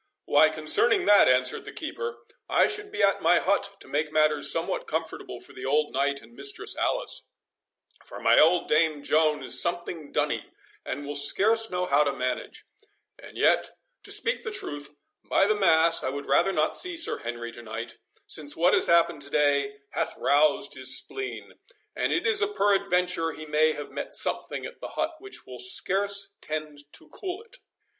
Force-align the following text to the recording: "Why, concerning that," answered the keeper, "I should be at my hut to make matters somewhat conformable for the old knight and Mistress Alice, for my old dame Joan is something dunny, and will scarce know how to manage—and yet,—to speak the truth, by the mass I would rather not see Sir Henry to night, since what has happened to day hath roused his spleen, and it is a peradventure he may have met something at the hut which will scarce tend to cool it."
"Why, 0.25 0.49
concerning 0.49 1.05
that," 1.05 1.27
answered 1.27 1.63
the 1.63 1.71
keeper, 1.71 2.23
"I 2.49 2.65
should 2.67 2.91
be 2.91 3.03
at 3.03 3.21
my 3.21 3.37
hut 3.37 3.75
to 3.81 3.87
make 3.87 4.11
matters 4.11 4.51
somewhat 4.51 4.87
conformable 4.87 5.39
for 5.39 5.53
the 5.53 5.63
old 5.67 5.93
knight 5.93 6.23
and 6.23 6.33
Mistress 6.33 6.75
Alice, 6.75 7.21
for 8.03 8.19
my 8.19 8.39
old 8.39 8.67
dame 8.67 9.03
Joan 9.03 9.43
is 9.43 9.61
something 9.61 10.11
dunny, 10.11 10.49
and 10.83 11.05
will 11.05 11.13
scarce 11.15 11.69
know 11.69 11.85
how 11.85 12.03
to 12.03 12.13
manage—and 12.13 13.37
yet,—to 13.37 14.11
speak 14.11 14.41
the 14.43 14.49
truth, 14.49 14.95
by 15.23 15.45
the 15.45 15.53
mass 15.53 16.03
I 16.03 16.09
would 16.09 16.25
rather 16.25 16.51
not 16.51 16.75
see 16.75 16.97
Sir 16.97 17.19
Henry 17.19 17.51
to 17.51 17.61
night, 17.61 17.99
since 18.25 18.57
what 18.57 18.73
has 18.73 18.87
happened 18.87 19.21
to 19.21 19.29
day 19.29 19.81
hath 19.91 20.17
roused 20.17 20.73
his 20.73 20.97
spleen, 20.97 21.59
and 21.95 22.11
it 22.11 22.25
is 22.25 22.41
a 22.41 22.47
peradventure 22.47 23.33
he 23.33 23.45
may 23.45 23.73
have 23.73 23.91
met 23.91 24.15
something 24.15 24.65
at 24.65 24.79
the 24.81 24.87
hut 24.97 25.17
which 25.19 25.45
will 25.45 25.59
scarce 25.59 26.29
tend 26.41 26.79
to 26.93 27.07
cool 27.09 27.43
it." 27.43 27.57